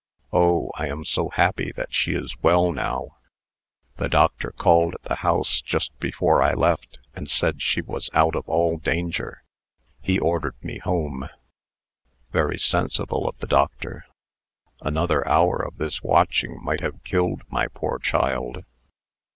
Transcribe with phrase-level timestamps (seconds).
[0.33, 0.71] Oh!
[0.73, 3.17] I am so happy that she is well now.
[3.97, 8.35] The doctor called at the house just before I left, and said she was out
[8.35, 9.43] of all danger.
[10.01, 11.29] He ordered me home."
[12.31, 14.07] "Very sensible of the doctor.
[14.81, 18.63] Another hour of this watching might have killed my poor child."